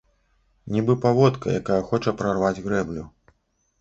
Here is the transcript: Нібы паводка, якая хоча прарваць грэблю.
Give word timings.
Нібы 0.75 0.95
паводка, 1.03 1.53
якая 1.59 1.79
хоча 1.93 2.17
прарваць 2.23 2.55
грэблю. 2.65 3.03